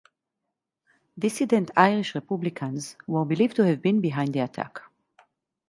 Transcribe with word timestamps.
Dissident 1.15 1.69
Irish 1.77 2.15
Republicans 2.15 2.95
were 3.05 3.23
believed 3.23 3.55
to 3.57 3.67
have 3.67 3.83
been 3.83 4.01
behind 4.01 4.33
the 4.33 4.39
attack. 4.39 4.81